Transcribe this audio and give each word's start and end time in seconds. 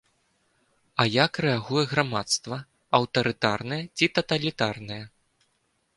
А 1.03 1.05
як 1.25 1.33
рэагуе 1.45 1.83
грамадства 1.93 2.57
аўтарытарнае 3.01 3.81
ці 3.97 4.05
таталітарнае? 4.19 5.03